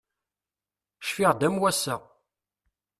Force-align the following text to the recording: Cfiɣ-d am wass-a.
Cfiɣ-d 1.07 1.41
am 1.47 1.55
wass-a. 1.61 1.95